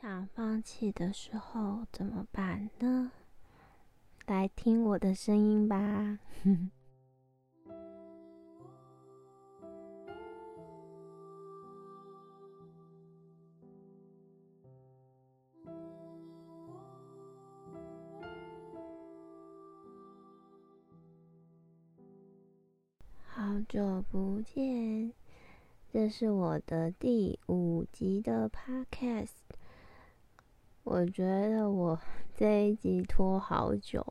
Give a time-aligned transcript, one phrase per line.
[0.00, 3.12] 想放弃的时候怎么办呢？
[4.24, 6.18] 来听我的声音吧。
[23.26, 25.12] 好久不见，
[25.92, 29.28] 这是我的第五集的 Podcast。
[30.82, 31.98] 我觉得我
[32.34, 34.04] 这一集拖好久，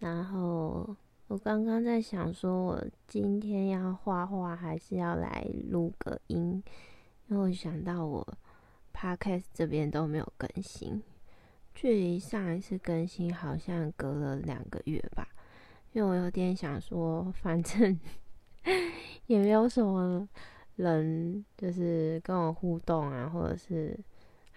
[0.00, 0.94] 然后
[1.28, 6.62] 我刚刚在想，说我今天要画画，还是要来录个音？
[7.28, 8.26] 因为我想到我
[8.92, 11.00] podcast 这边都没有更新，
[11.74, 15.28] 距离上一次更新好像隔了两个月吧。
[15.92, 17.98] 因为我有点想说，反正
[19.26, 20.28] 也没有什么
[20.74, 23.96] 人就是跟我互动啊，或者是。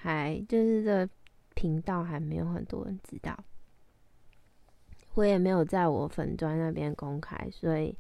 [0.02, 1.10] 还就是这
[1.56, 3.38] 频道还没有很多人知道，
[5.14, 7.94] 我也没有在我粉砖那边公开，所以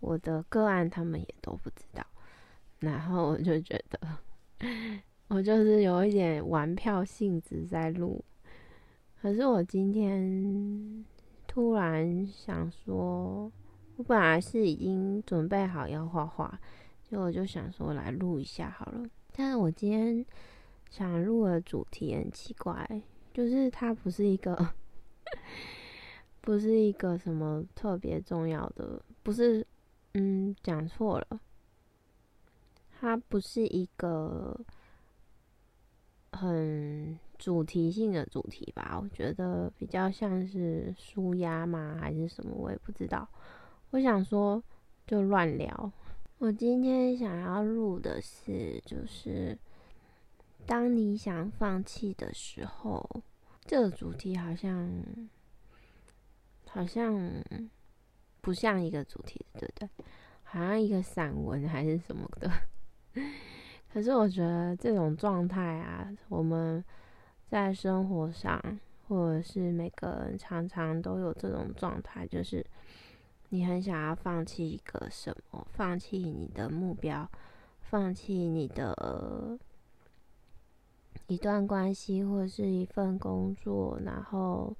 [0.00, 2.04] 我的个案他们也都不知道。
[2.80, 4.18] 然后我就觉得，
[5.28, 8.24] 我就是有一点玩票性质在录。
[9.22, 11.04] 可是我今天
[11.46, 13.52] 突然想说，
[13.94, 16.58] 我本来是已经准备好要画画，
[17.08, 19.08] 就我就想说来录一下好了。
[19.32, 20.26] 但是我今天。
[20.90, 23.02] 想录的主题很奇怪，
[23.34, 24.74] 就是它不是一个，
[26.40, 29.66] 不是一个什么特别重要的，不是，
[30.14, 31.40] 嗯，讲错了，
[32.98, 34.58] 它不是一个
[36.32, 38.98] 很主题性的主题吧？
[39.02, 43.28] 我觉得比较像是舒压嘛，还是什么，我也不知道。
[43.90, 44.62] 我想说，
[45.06, 45.92] 就乱聊。
[46.38, 49.58] 我今天想要录的是，就是。
[50.66, 53.08] 当你想放弃的时候，
[53.64, 54.90] 这个主题好像
[56.68, 57.30] 好像
[58.40, 59.88] 不像一个主题，对不对？
[60.42, 62.50] 好像一个散文还是什么的。
[63.92, 66.84] 可是我觉得这种状态啊，我们
[67.48, 68.60] 在生活上，
[69.06, 72.64] 或者是每个人常常都有这种状态，就是
[73.50, 77.30] 你很想要放弃一个什么，放弃你的目标，
[77.82, 79.56] 放弃你的。
[81.26, 84.76] 一段关系或是一份工作，然后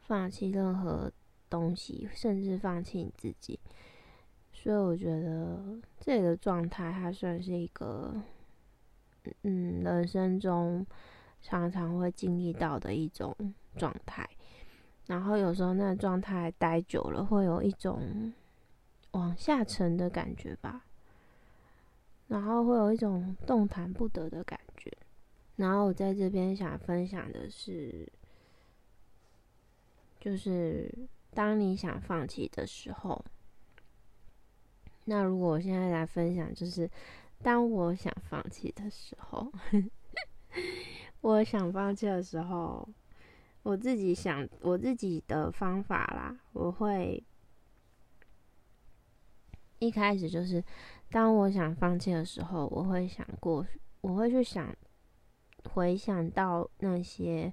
[0.00, 1.12] 放弃任何
[1.50, 3.58] 东西，甚至放弃你自己。
[4.52, 8.14] 所以我觉得这个状态，它算是一个，
[9.42, 10.84] 嗯，人生中
[11.42, 13.36] 常常会经历到的一种
[13.76, 14.28] 状态。
[15.06, 18.32] 然后有时候那状态待久了，会有一种
[19.12, 20.84] 往下沉的感觉吧。
[22.28, 24.90] 然后会有一种动弹不得的感觉。
[25.56, 28.06] 然后我在这边想分享的是，
[30.20, 30.92] 就是
[31.32, 33.24] 当你想放弃的时候，
[35.06, 36.90] 那如果我现在来分享，就是
[37.42, 39.50] 当我想放弃的时候，
[41.22, 42.86] 我想放弃的时候，
[43.62, 47.24] 我自己想我自己的方法啦，我会
[49.78, 50.62] 一开始就是
[51.10, 53.66] 当我想放弃的时候，我会想过，
[54.02, 54.76] 我会去想。
[55.72, 57.52] 回想到那些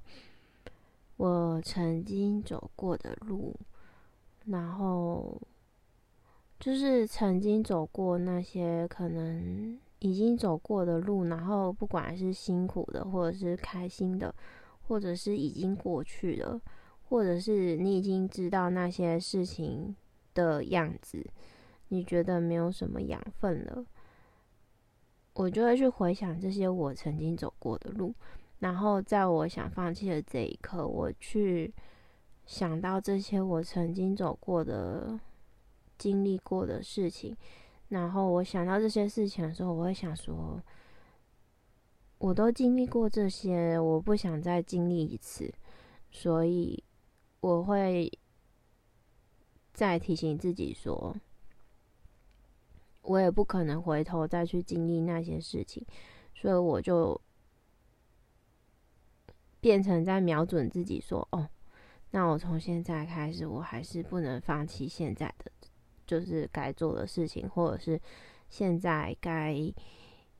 [1.18, 3.56] 我曾经走过的路，
[4.46, 5.41] 然后
[6.59, 14.34] 就是曾经走过那些可能已经走过的路，然后不管是辛苦的，或者是开心的，
[14.88, 16.59] 或者是已经过去了，
[17.09, 19.96] 或者是你已经知道那些事情
[20.34, 21.25] 的样子，
[21.90, 23.85] 你觉得没有什么养分了。
[25.33, 28.13] 我就会去回想这些我曾经走过的路，
[28.59, 31.73] 然后在我想放弃的这一刻，我去
[32.45, 35.19] 想到这些我曾经走过的、
[35.97, 37.35] 经历过的事情，
[37.89, 40.61] 然后我想到这些事情的时候，我会想说，
[42.19, 45.52] 我都经历过这些，我不想再经历一次，
[46.11, 46.84] 所以
[47.40, 48.11] 我会
[49.73, 51.16] 再提醒自己说。
[53.03, 55.85] 我也不可能回头再去经历那些事情，
[56.34, 57.20] 所以我就
[59.59, 61.50] 变成在瞄准自己说：“哦，
[62.11, 65.52] 那我从现在开始，我还是不能放弃现在的，
[66.08, 68.00] 就是该做的事情，或者是
[68.50, 69.53] 现在该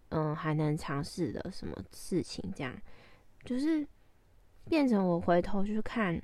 [0.10, 2.74] 嗯还能尝试的什么事情。”这样
[3.44, 3.86] 就是
[4.70, 6.22] 变成我回头去看，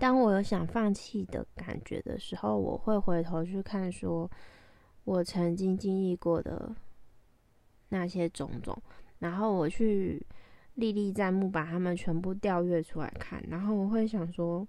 [0.00, 4.30] 当我有想放弃的感觉的时候，我会回头去看说。
[5.06, 6.74] 我曾经经历过的
[7.90, 8.76] 那些种种，
[9.20, 10.20] 然后我去
[10.74, 14.66] 历历在目，把他们全部调阅出来看，然后我会想说，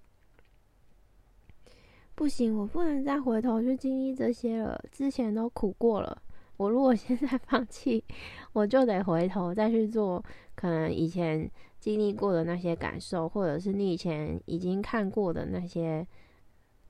[2.14, 6.22] 不行，我不能再回头去经历这些了，之前都苦过了。
[6.56, 8.04] 我如果现在 放弃，
[8.52, 10.24] 我就得回头再去做
[10.54, 11.50] 可能以前
[11.80, 16.06] 经历过的那些感受，或者是你以前已经看过的那些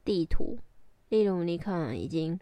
[0.04, 0.58] 地图，
[1.08, 2.38] 例如你可能已经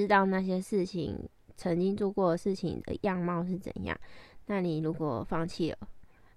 [0.00, 3.98] 知道那些事情曾经做过的事情的样貌是怎样。
[4.46, 5.78] 那你如果放弃了，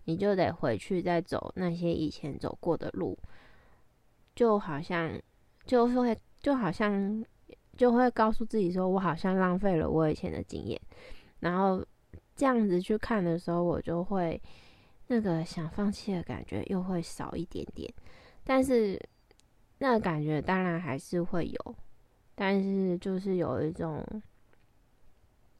[0.06, 3.18] 你就得回去再走那些以前走过的路，
[4.36, 5.12] 就好像
[5.66, 7.24] 就会就好像
[7.78, 10.80] 就会告诉自己说，我好像浪费了我以前的经验。
[11.42, 11.86] 然后
[12.36, 14.42] 这样子去看的时候，我就会
[15.08, 17.94] 那个想放弃的感觉又会少一点点。
[18.44, 19.00] 但是
[19.78, 21.76] 那感觉当然还是会有，
[22.42, 24.02] 但是就是有一种。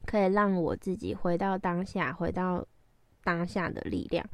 [0.06, 2.66] 可以让我自己回到当下，回到
[3.22, 4.26] 当下的力量，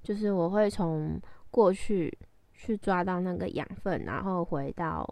[0.00, 2.16] 就是我会从过去
[2.54, 5.06] 去抓到那个养分，然后回到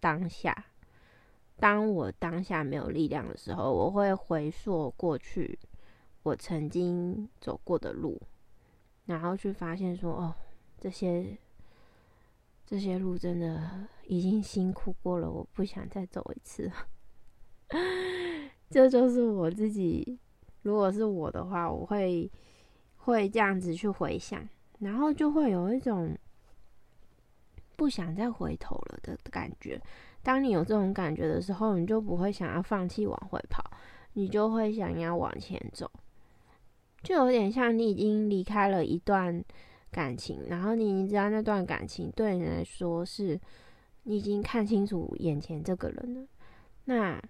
[0.00, 0.56] 当下。
[1.56, 5.58] 当我当下没有力量的时候，我会回溯过去
[6.22, 8.18] 我曾经走过的路，
[9.04, 10.34] 然后去发现说：“哦，
[10.78, 11.36] 这些
[12.64, 16.70] 这些路真的已经辛苦过了，我不想再走一次。
[18.70, 20.18] ”这就是我自己，
[20.62, 22.30] 如果是我的话，我会
[22.96, 24.48] 会这样子去回想，
[24.78, 26.16] 然后就会有一种
[27.76, 29.80] 不想再回头了的感觉。
[30.22, 33.62] 当你有这种感觉的时候，你就不会想要放弃往回跑，
[34.14, 35.90] 你就会想要往前走。
[37.02, 39.44] 就有点像你已经离开了一段
[39.92, 43.40] 感情，然后你已经知道那段感情对你来说是，
[44.02, 46.26] 你已经看清楚眼前这个人了，
[46.86, 47.22] 那。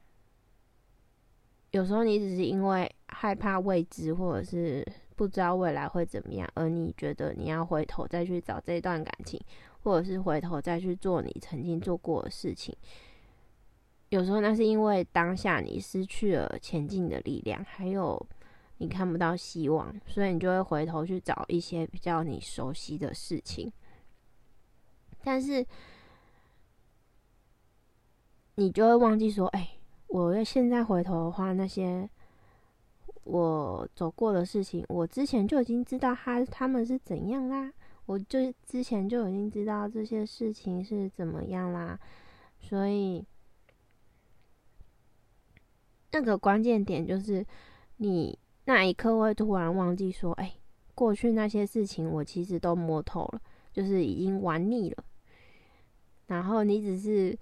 [1.73, 4.87] 有时候你只是因为害怕未知，或者是
[5.17, 9.41] 不知道未来会怎么样，而你觉得你要回头再去找这段感情，
[9.83, 12.77] 或者是回头再去做你曾经做过的事情。
[14.11, 18.23] 有时候那是因为当下你失去了前进的力量，还有
[18.83, 23.73] 你看不到希望，所以你就会回头去找一些比较你熟悉的事情。
[25.23, 25.65] 但是
[28.57, 29.79] 你就会忘记说，哎。
[30.09, 32.07] 我要现在回头的话，那些
[33.25, 37.73] 我走过的事情，我之前就已经知道他他们是怎样啦，
[38.05, 41.99] 我就之前就已经知道这些事情是怎么样啦，
[42.61, 43.25] 所以
[46.11, 47.47] 那个关键点就是
[47.97, 50.55] 你那一刻会突然忘记说，哎，
[50.95, 53.41] 过去那些事情我其实都摸透了，
[53.73, 55.05] 就是已经玩腻了，
[56.27, 57.39] 然后你只是。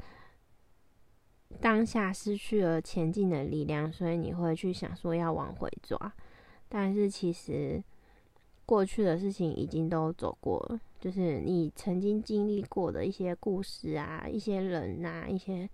[1.61, 5.99] 当下失去了前进的力量，所以你会去想说要往回抓，
[6.69, 7.83] 但是其实
[8.65, 15.69] 过去的事情已经都走过了，就是你曾经经历过的一些故事啊、一些人呐、一些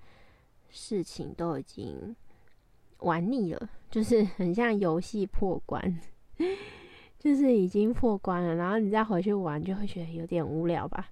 [0.71, 2.17] 事情都已经
[2.99, 6.01] 玩腻了，就是很像游戏破关，
[7.19, 11.09] 就是已经破关了，然后你再回去玩就会觉得有点无聊吧，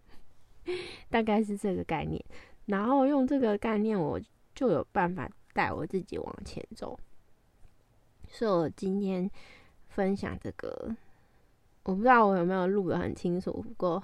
[1.11, 2.25] 大概是这个概念。
[2.67, 4.21] 然后用这个概念我。
[4.57, 6.97] 就有办法带我自己往前走，
[8.29, 9.29] 所以我今天
[9.89, 10.95] 分享这个，
[11.83, 14.01] 我不知道我有没有录的很清楚，不过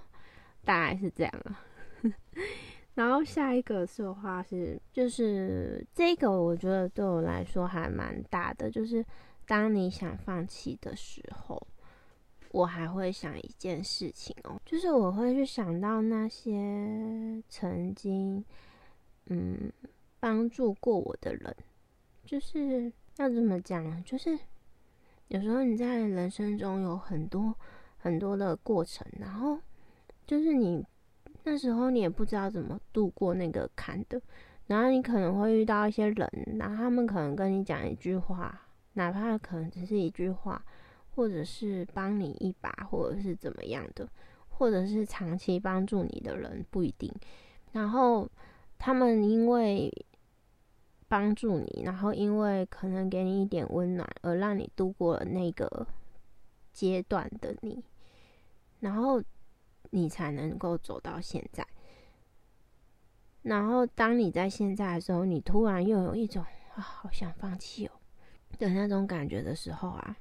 [0.64, 1.62] 大概是这样啊。
[3.00, 9.02] 然后下一个的话是，就是这个我觉得对我来说还蛮大的，就是
[9.46, 11.66] 当你想放弃的时候，
[12.50, 18.44] 我还会想一件事情哦，就是我会去想到那些曾经，
[19.26, 19.72] 嗯。
[20.22, 21.56] 帮助过我的人，
[22.26, 24.04] 就是要怎么讲？
[24.04, 24.38] 就是
[25.28, 27.54] 有时候你在人生中有很多
[27.96, 29.58] 很多的过程，然后
[30.26, 30.84] 就是你
[31.44, 34.20] 那时候你也不知道怎么度过那个坎的，
[34.66, 38.60] 然后你可能会遇到一些人，然后他们可能跟你讲一句话，
[38.94, 40.64] 哪怕可能只是一句话，
[41.14, 44.08] 或者是帮你一把，或者是怎么样的，
[44.48, 47.12] 或者是长期帮助你的人不一定，
[47.72, 48.28] 然后
[48.78, 49.92] 他们因为。
[51.08, 55.84] 帮助你，然后因为可能给你一点温暖，而让你度过了那个
[56.72, 57.82] 阶段的你，
[58.78, 59.20] 然后
[59.90, 61.66] 你才能够走到现在。
[63.42, 66.42] 然后当你在现在的时候，你突然又有一种
[66.74, 67.92] 啊，好想放弃哦
[68.58, 70.16] 的那种感觉的时候啊，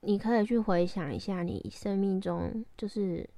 [0.00, 3.28] 你可以去回想一下你生命中就是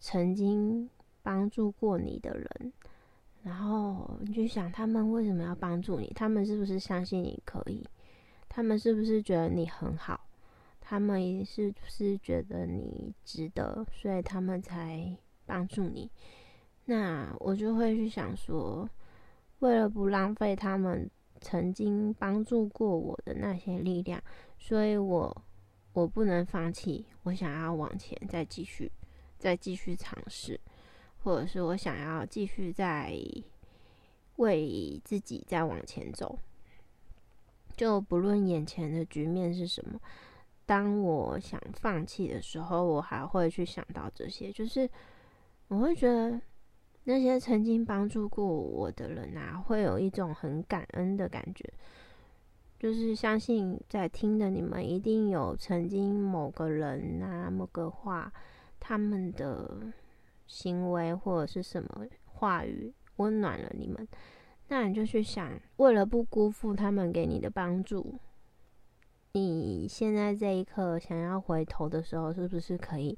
[0.00, 0.88] 曾经
[1.22, 2.72] 帮助过你的人。
[3.42, 6.12] 然后你就想，他们为什么要帮助你？
[6.14, 7.88] 他们是不是相信你可以？
[8.48, 10.27] 他们是不是觉得你很好？
[10.90, 15.14] 他们也是是觉得你值得，所以他们才
[15.44, 16.10] 帮助你？
[16.86, 18.88] 那我就会去想说，
[19.58, 21.10] 为了不浪费他们
[21.42, 24.18] 曾经帮助过我的那些力量，
[24.56, 25.44] 所以我
[25.92, 28.90] 我不能放弃，我想要往前再继续，
[29.36, 30.58] 再继续尝试，
[31.22, 33.14] 或者是我想要继续再
[34.36, 36.38] 为自己再往前走。
[37.76, 40.00] 就不论眼前的局面是什么，
[40.68, 44.86] 当我想放弃的时候，我还会去想到这些，就是
[45.68, 46.38] 我会觉得
[47.04, 51.72] 那些曾经帮助过我的人啊，会有一种很感恩的感觉，
[52.78, 58.30] 就是相信在听的你们一定有曾经某个人啊、某个话，
[58.78, 59.90] 他们的
[60.46, 64.06] 行为或者是什么话语温暖了你们。
[64.68, 68.20] 那你就去想，为了不辜负他们给你的帮助，
[69.32, 73.16] 你现在这一刻想要回头的时候，是不是可以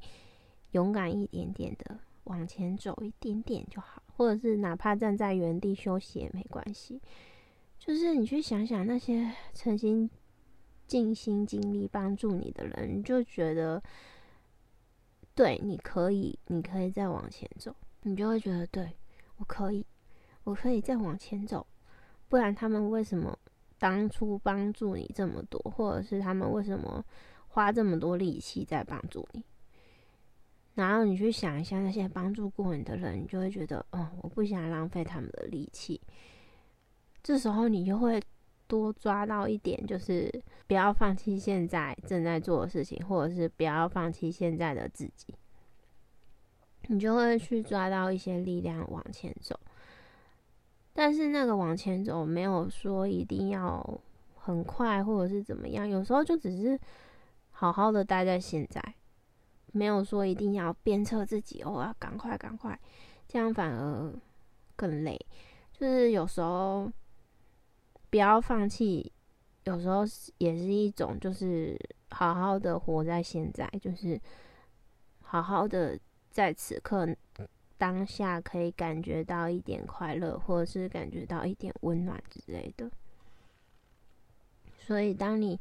[0.73, 4.03] 勇敢一点点的往前走一点点就好？
[4.17, 7.01] 或者是哪怕站在原地休息也没关系。
[7.79, 10.11] 就是你去想想那些曾经
[10.87, 13.83] 尽心尽力帮助你的人，你就觉得，
[15.35, 18.97] 对，你可以，你可以再往前走，你就会觉得，对
[19.37, 19.87] 我可以。
[20.45, 21.67] 我可以再往前走，
[22.27, 23.39] 不然他们为什么
[23.81, 27.03] 当初帮助你这么多，或者是他们为什么
[27.49, 29.43] 花这么多力气在帮助你？
[30.75, 35.99] 然后你去想一下那些帮助过你的人，你就会觉得，哦，我不想浪费他们的力气。
[37.23, 38.23] 这时候你就会
[38.67, 40.31] 多抓到一点，就是
[40.67, 45.35] 不要放弃现在正在做的事情，或者是不要放弃现在的自己。
[46.89, 49.59] 你就会去抓到一些力量往前走。
[51.01, 53.83] 但是那个往前走，没有说一定要
[54.37, 56.79] 很快或者是怎么样，有时候就只是
[57.53, 58.83] 好好的待在现在，
[59.73, 62.79] 没有说一定要鞭策自己哦，要赶快赶快，
[63.27, 64.13] 这样反而
[64.77, 65.19] 更累。
[65.73, 66.93] 就是有时候
[68.11, 69.11] 不要放弃，
[69.65, 70.03] 有时候
[70.37, 71.79] 也是一种，就是
[72.11, 74.21] 好好的活在现在，就是
[75.23, 75.99] 好好的
[76.31, 77.09] 在此刻。
[77.81, 82.91] 当下可以感觉到一点快乐，或者是感觉到一点温暖之类的。
[84.79, 85.59] 所以，当你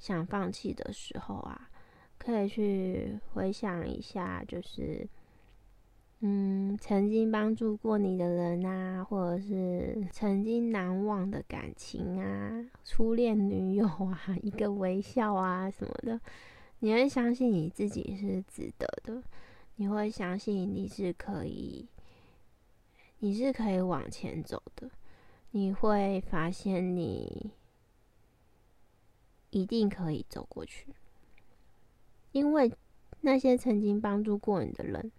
[0.00, 1.70] 想放弃的时候啊，
[2.18, 5.08] 可以去回想一下，就是
[6.22, 16.20] 嗯，曾经帮助过你的人啊，或者是曾经难忘的感情啊，初恋女友啊， 一个微笑啊什么的，
[16.80, 19.22] 你会相信你自己是值得的。
[19.80, 21.88] 你会相信你是可以，
[23.20, 24.90] 你是可以往前走的。
[25.52, 27.50] 你会发现你
[29.48, 30.88] 一定可以走过去，
[32.32, 32.70] 因为
[33.22, 35.10] 那些曾经帮助过你的人，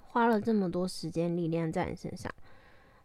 [0.00, 2.34] 花了这么多时间力量在你身上，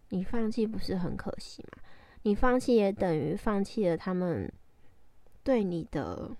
[0.10, 1.84] 你放弃不是很可惜吗？
[2.24, 4.52] 你放弃也等于放弃了他们
[5.44, 6.36] 对你的。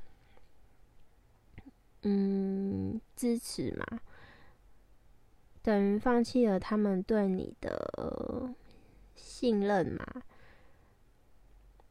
[2.04, 4.00] 嗯，支持嘛，
[5.62, 8.54] 等于放弃了他们对你的
[9.16, 10.06] 信任嘛。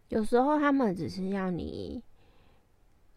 [0.09, 2.03] 有时候他们只是要你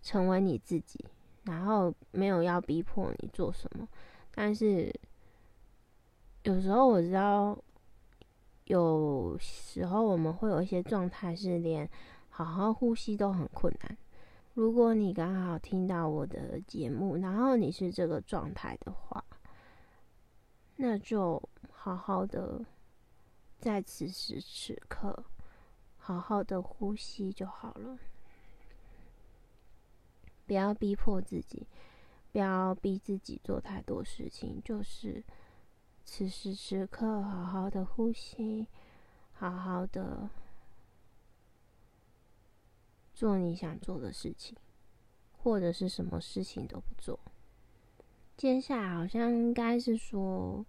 [0.04, 1.04] 成为你自己，
[1.46, 3.88] 然后没有要逼迫你做什么。
[4.36, 4.94] 但是
[6.44, 7.58] 有时候我知道，
[8.66, 11.90] 有时候我们会有一些状态是连
[12.30, 13.98] 好好呼吸都很困难。
[14.54, 19.24] 如果你刚好听到我的节目，然后你是这个状态的话，
[20.76, 21.42] 那就
[21.72, 22.64] 好好的
[23.58, 25.26] 在此时此刻
[25.98, 27.98] 好好的呼吸就好了，
[30.46, 31.66] 不要逼迫自己，
[32.32, 35.24] 不要逼自己做太多事情，就是
[36.06, 38.68] 此时此刻好好的呼吸，
[39.32, 40.30] 好好的。
[43.24, 44.54] 做你想做的事情，
[45.32, 47.18] 或者是什么事情都不做。
[48.36, 50.66] 接下来好像应该是说，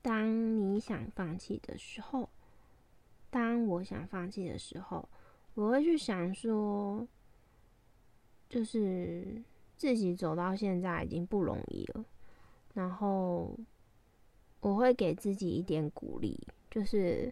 [0.00, 2.30] 当你想放弃的时候，
[3.28, 5.06] 当我想放弃的时候，
[5.52, 7.06] 我会去想说，
[8.48, 9.42] 就是
[9.76, 12.02] 自己走到现在已经不容易了，
[12.72, 13.54] 然后
[14.60, 17.30] 我会给自己一点鼓励，就是。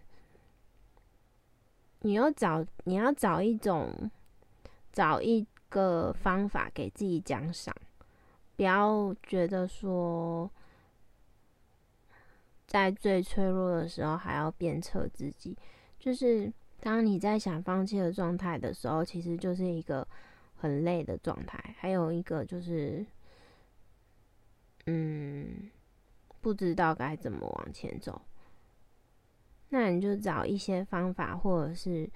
[2.00, 4.11] 你要找，你要找一种，
[4.93, 7.75] 找一个方法给自己奖赏，
[8.57, 10.50] 不要觉得说，
[12.67, 15.57] 在最脆弱的时候还要鞭策自己。
[15.99, 20.07] 就是当你在想放弃的状态的时候，其实就是一个
[20.55, 21.75] 很累的状态。
[21.78, 23.05] 还有一个就是，
[24.87, 25.69] 嗯，
[26.40, 28.23] 不知道该怎么往前走。
[29.71, 32.09] 那你就找一些方法，或者是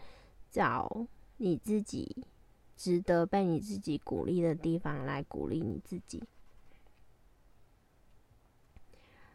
[0.51, 1.07] 找
[1.37, 2.25] 你自己
[2.77, 6.23] 值得被你自己鼓励的地方来鼓励你自己。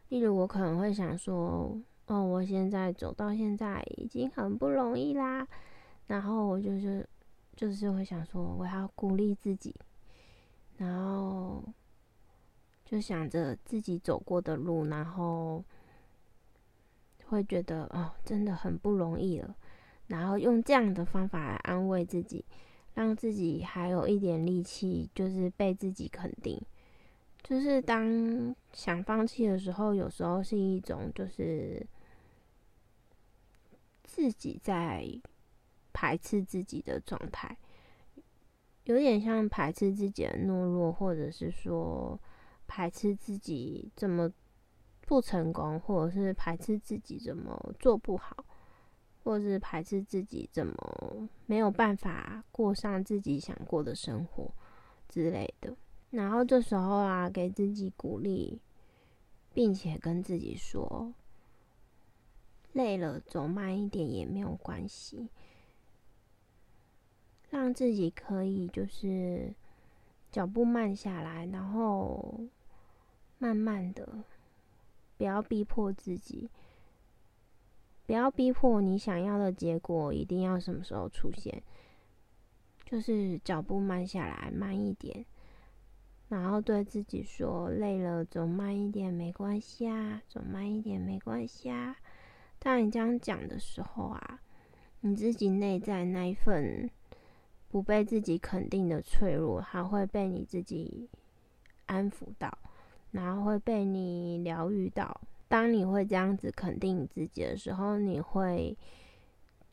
[0.10, 1.80] 例如，我可能会想说。
[2.10, 5.46] 哦，我现在走到现在已经很不容易啦，
[6.06, 7.06] 然后我就是
[7.54, 9.76] 就是会想说，我要鼓励自己，
[10.78, 11.62] 然后
[12.86, 15.62] 就想着自己走过的路，然后
[17.29, 19.55] 会觉得哦，真的很不容易了，
[20.07, 22.43] 然后用这样的方法来安慰自己，
[22.93, 26.62] 让自己还有一点力气，就是被自己肯定。
[27.43, 31.86] 就是当想放弃的时候，有时候是一种就是。
[34.10, 35.05] 自己在
[35.93, 37.55] 排斥自己的状态，
[38.86, 42.19] 有点像排斥自己的懦弱，或者是说
[42.65, 44.31] 排斥自己这么
[45.08, 48.44] 不成功，或者是排斥自己怎么做不好，
[49.24, 54.52] 或者是排斥自己怎么没有办法过上自己想过的生活
[55.08, 55.74] 之类的。
[56.12, 58.60] 然后这时候啊，给自己鼓励，
[59.54, 61.14] 并且跟自己说。
[62.74, 65.30] 累了，走慢一点也没有关系，
[67.50, 69.54] 让自己可以就是
[70.32, 72.42] 脚步慢下来，然后
[73.40, 74.24] 慢慢的，
[75.18, 76.50] 不要逼迫自己，
[78.06, 81.64] 不要逼迫你想要的结果一定要什么时候出现，
[82.86, 85.26] 就是脚步慢下来，慢一点，
[86.30, 91.96] 然后对自己说：累了，走慢一点没关系啊，走慢一点没关系啊。
[92.60, 94.40] 当你这样讲的时候啊，
[95.02, 96.90] 你自己内在那一份
[97.70, 101.10] 不被自己肯定的脆弱，还会被你自己
[101.86, 102.58] 安抚到，
[103.11, 105.22] 然后会被你疗愈到。
[105.48, 108.77] 当你会这样子肯定自己的时候，你会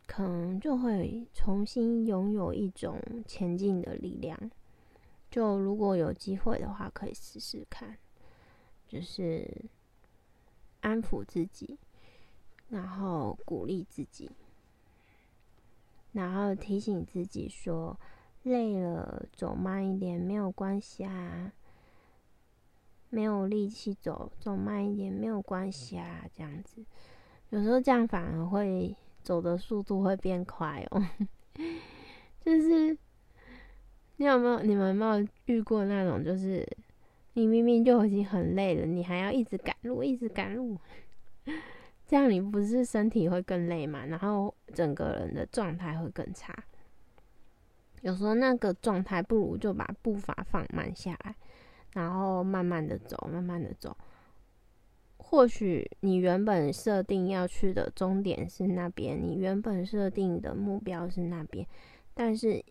[0.07, 4.39] 可能就会重新拥有一种前进的力量。
[5.31, 7.97] 就如果有机会的话，可以试试看，
[8.87, 9.65] 就是
[10.81, 11.79] 安抚自己。
[12.71, 14.29] 然后鼓励自己，
[16.13, 17.97] 然后提醒自己说
[18.43, 21.53] ：“累了，走慢一点没有关系啊，
[23.15, 26.85] 没有力气走，走慢一点没有关系啊。”这样子，
[27.51, 31.01] 有时候这样反而会走的速度会变快哦。
[32.45, 32.91] 就是
[34.17, 34.61] 你有没有？
[34.61, 36.23] 你们有没有遇过那种？
[36.23, 36.67] 就是
[37.35, 40.77] 你明明就已经很累了，你还要一直赶路，一直赶路。
[42.07, 44.05] 这样你不是身体会更累嘛？
[44.05, 46.55] 然后整个人的状态会更差。
[48.03, 51.35] 有时候那个状态不如就把步伐放慢下来，
[51.95, 53.97] 然后慢慢的走，慢慢的走。
[55.17, 61.67] 或许你原本设定要去的终点是那边，你原本设定的目标是那边，
[62.13, 62.63] 但是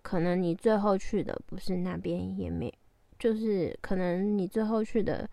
[0.00, 2.72] 可能你最后去的不是那边，也没，
[3.18, 5.28] 就是可能你最后去的。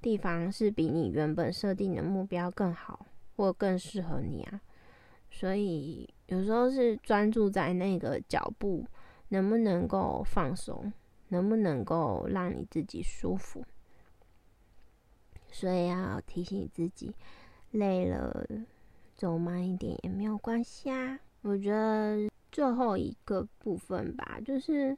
[0.00, 4.60] 地方是比你原本设定的目标更好，或更适合你啊。
[5.28, 8.86] 所以有时候是专注在那个脚步
[9.30, 10.92] 能不能够放松，
[11.28, 13.64] 能不能够让你自己舒服。
[15.50, 17.14] 所以要提醒自己，
[17.70, 18.46] 累了
[19.16, 21.18] 走慢一点也没有关系啊。
[21.42, 24.96] 我觉得最后一个部分吧，就是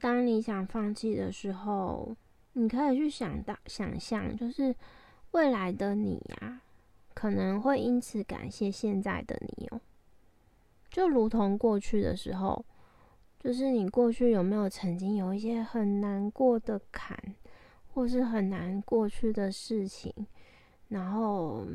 [0.00, 2.14] 当你想放弃的时候。
[2.56, 4.72] 你可以去想到、想象，就是
[5.32, 6.60] 未来的你呀，
[7.12, 9.80] 可能会因此感谢现在的你哦。
[10.88, 12.64] 就如同过去的时候，
[13.44, 17.16] 就是你过去有没有曾经有一些很难过的坎，
[17.92, 20.10] 或是很难过去的事情，
[20.88, 21.66] 然后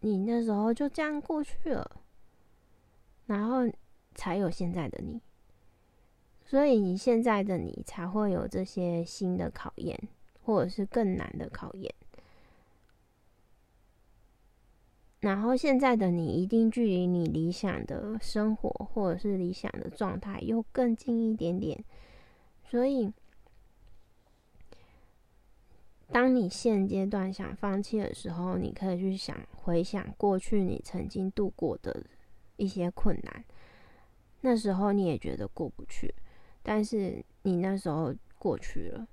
[0.00, 1.90] 你那时候就这样过去了，
[3.24, 3.60] 然后
[4.14, 5.18] 才有现在的你。
[6.44, 9.98] 所以你现在的你才会有这些新的考验。
[10.46, 11.90] 或者是更难的考验，
[15.24, 21.82] 然后现在的你一定距离你理想的生活或者是理想的状态又更近一点点，
[22.68, 23.10] 所以，
[26.12, 32.04] 当你现阶段想放弃的时候，你可以去想回想过去你曾经度过的
[32.56, 33.44] 一些困难，
[34.42, 36.14] 那时候你也觉得过不去，
[36.62, 39.08] 但是你那时候过去了。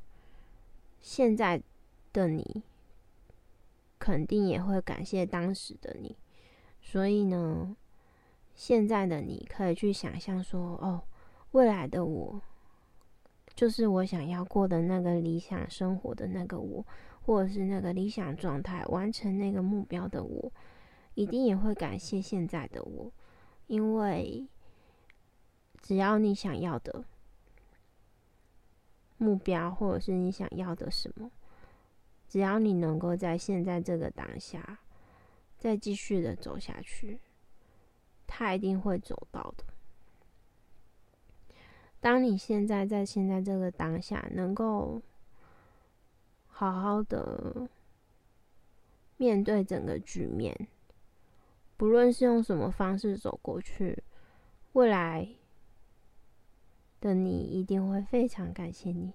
[1.02, 1.62] 现在
[2.12, 2.62] 的你
[4.02, 6.18] 肯定也会感谢当时的你，
[6.82, 7.78] 所以呢，
[8.56, 11.04] 现在的你可以去想象说，哦，
[11.52, 12.42] 未来的我，
[13.54, 16.84] 就是我想要过的那个理想生活的那个我，
[17.22, 20.52] 或者是那个理想状态，完成那个目标的我，
[21.14, 23.12] 一定也会感谢现在的我，
[23.68, 24.48] 因为
[25.80, 27.06] 只要你想要的
[29.18, 31.30] 目标，或者是你想要的什么，
[32.32, 34.80] 只要你能够在现在这个当下，
[35.58, 37.20] 再继续的走下去。
[38.26, 39.66] 他一定会走到的。
[42.00, 45.02] 当你现在在现在这个当下，能够
[46.48, 47.68] 好好的
[49.18, 50.70] 面对整个局面，
[51.76, 54.02] 不论是用什么方式走过去，
[54.72, 55.28] 未来
[57.02, 59.12] 的你一定会非常感谢你。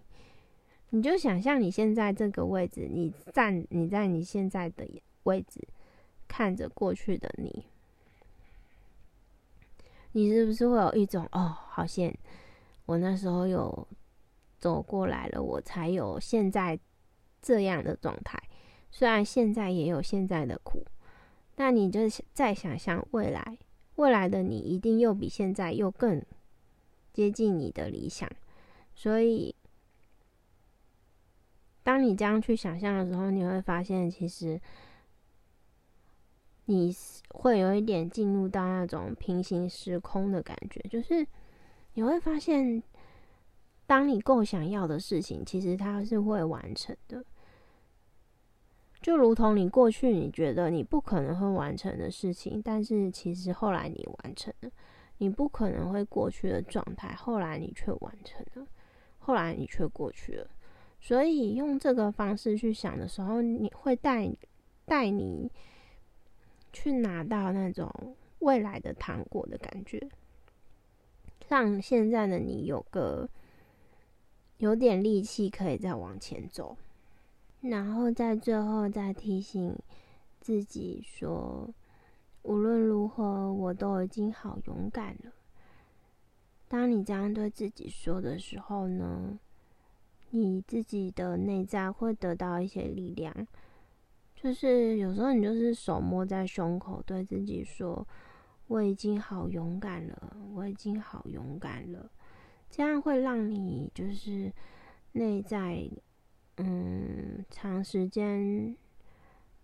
[0.91, 4.87] 你就想象你现在这个位置，你站你在你现在的
[5.25, 5.61] 位置，
[6.29, 7.65] 看着过去的你。
[10.13, 12.11] 你是不是会有一种哦，好像
[12.87, 13.87] 我那时候有
[14.59, 16.79] 走过来了，我才有现在
[17.43, 18.43] 这样的状态。
[18.91, 20.87] 虽然现在也有现在的苦，
[21.55, 22.01] 但你就
[22.33, 23.59] 再想象未来，
[23.97, 26.25] 未来的你一定又比现在又更
[27.13, 28.31] 接近你的理想。
[28.95, 29.55] 所以，
[31.87, 34.61] 当你这样去想象的时候，你会发现其实。
[36.69, 36.93] 你
[37.29, 41.25] 会有一点进入到那种平行时空的感觉，就是
[41.95, 42.83] 你会发现，
[43.87, 47.25] 当你够想要的事情，其实它是会完成的。
[49.01, 54.71] 就如同你过去你觉得你不可能会完成的事情，但是其实后来你完成了；
[55.19, 58.67] 你不可能会过去的状态，后来你却完成了，
[59.21, 60.51] 后来你却过去了。
[61.07, 64.29] 所以用这个方式去想的时候，你会带
[64.85, 65.49] 带你。
[66.73, 67.91] 去拿到那种
[68.41, 70.11] 未来的糖果的感觉，
[71.49, 73.27] 让现在的你有个
[74.59, 76.77] 有点力气可以再往前走，
[77.63, 79.75] 然后在最后再提醒
[80.39, 81.73] 自己说，
[82.43, 85.33] 无论如何我都已经好勇敢了。
[86.69, 89.39] 当你这样对自己说的时候呢，
[90.31, 93.47] 你自己的内在会得到一些力量。
[94.35, 98.07] 就是有时候你就是手摸在胸口，对自己说
[98.69, 102.11] ：“我已经好勇敢了，我已经好勇敢了。”
[102.69, 104.53] 这样会让你就是
[105.13, 105.89] 内在，
[106.57, 108.77] 嗯，长时间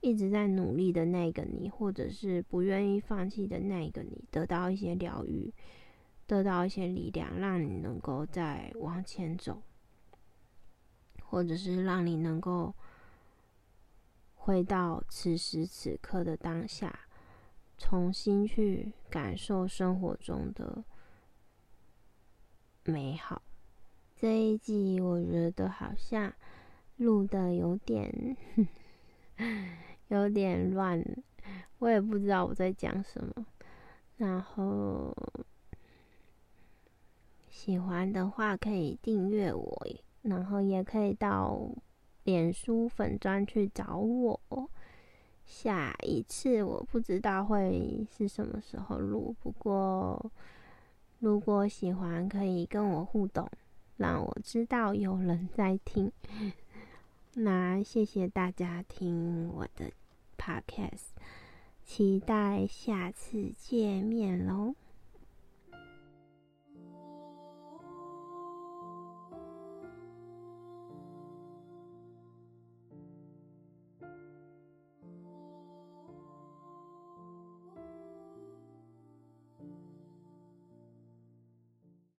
[0.00, 5.52] 一直在努力的那个你，或者是不愿意放弃的那个你，得到一些疗愈，
[6.26, 9.60] 得到一些力量，让你能够再往前走，
[11.32, 12.74] 或者是让你能够。
[14.44, 17.06] 回到此时此刻的当下，
[17.78, 20.82] 重新去感受生活中的
[22.82, 23.40] 美好。
[24.16, 26.34] 这一集我觉得好像
[26.96, 28.36] 录的有点
[30.08, 31.00] 有点乱，
[31.78, 33.46] 我也不知道我在讲什么。
[34.16, 35.16] 然后
[37.48, 39.86] 喜欢的话可以订阅我，
[40.22, 41.70] 然后也可以到。
[42.24, 44.40] 脸书粉砖去找我，
[45.44, 50.30] 下一次我不知道会是什么时候录，不过
[51.18, 53.50] 如果喜欢可以跟我互动，
[53.96, 56.12] 让我知道有人在听。
[57.34, 59.90] 那谢谢大家听我的
[60.38, 61.10] podcast，
[61.82, 64.76] 期待下次见面喽。